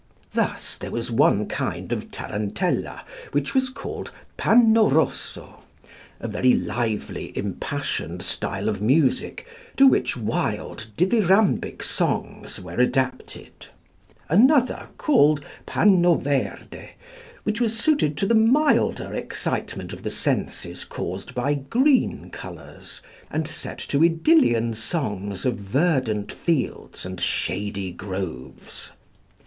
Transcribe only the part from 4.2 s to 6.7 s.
"Panno rosso," a very